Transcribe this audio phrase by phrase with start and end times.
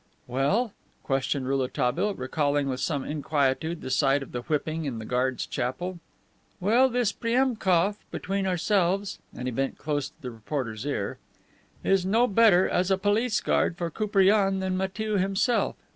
[0.25, 0.73] "Well?"
[1.03, 5.99] questioned Rouletabille, recalling with some inquietude the sight of the whipping in the guards' chapel.
[6.59, 11.19] "Well, this Priemkof, between ourselves," (and he bent close to the reporter's ear)
[11.83, 15.75] "is no better, as a police guard for Koupriane than Matiew himself.